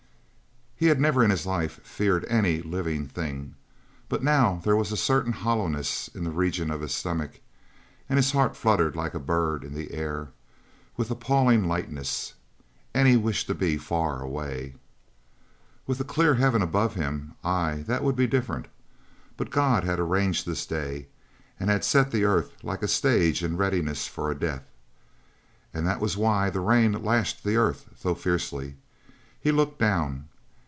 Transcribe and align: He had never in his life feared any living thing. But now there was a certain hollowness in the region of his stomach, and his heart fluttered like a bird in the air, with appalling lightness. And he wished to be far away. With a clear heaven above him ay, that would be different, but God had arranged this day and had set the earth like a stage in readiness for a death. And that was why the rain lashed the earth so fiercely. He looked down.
He 0.81 0.87
had 0.87 0.99
never 0.99 1.23
in 1.23 1.29
his 1.29 1.45
life 1.45 1.73
feared 1.83 2.25
any 2.25 2.59
living 2.59 3.05
thing. 3.07 3.53
But 4.09 4.23
now 4.23 4.59
there 4.63 4.75
was 4.75 4.91
a 4.91 4.97
certain 4.97 5.31
hollowness 5.31 6.07
in 6.15 6.23
the 6.23 6.31
region 6.31 6.71
of 6.71 6.81
his 6.81 6.91
stomach, 6.91 7.39
and 8.09 8.17
his 8.17 8.31
heart 8.31 8.57
fluttered 8.57 8.95
like 8.95 9.13
a 9.13 9.19
bird 9.19 9.63
in 9.63 9.75
the 9.75 9.93
air, 9.93 10.29
with 10.97 11.11
appalling 11.11 11.65
lightness. 11.67 12.33
And 12.95 13.07
he 13.07 13.15
wished 13.15 13.45
to 13.45 13.53
be 13.53 13.77
far 13.77 14.23
away. 14.23 14.73
With 15.85 15.99
a 15.99 16.03
clear 16.03 16.33
heaven 16.33 16.63
above 16.63 16.95
him 16.95 17.35
ay, 17.43 17.83
that 17.85 18.03
would 18.03 18.15
be 18.15 18.25
different, 18.25 18.67
but 19.37 19.51
God 19.51 19.83
had 19.83 19.99
arranged 19.99 20.47
this 20.47 20.65
day 20.65 21.05
and 21.59 21.69
had 21.69 21.85
set 21.85 22.09
the 22.09 22.23
earth 22.23 22.53
like 22.63 22.81
a 22.81 22.87
stage 22.87 23.43
in 23.43 23.55
readiness 23.55 24.07
for 24.07 24.31
a 24.31 24.35
death. 24.35 24.63
And 25.75 25.85
that 25.85 26.01
was 26.01 26.17
why 26.17 26.49
the 26.49 26.59
rain 26.59 27.03
lashed 27.03 27.43
the 27.43 27.55
earth 27.55 27.87
so 27.97 28.15
fiercely. 28.15 28.77
He 29.39 29.51
looked 29.51 29.77
down. 29.77 30.27